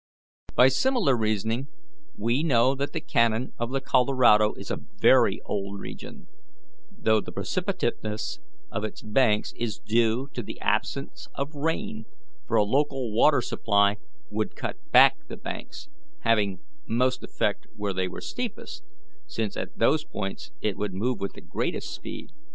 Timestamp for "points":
20.03-20.49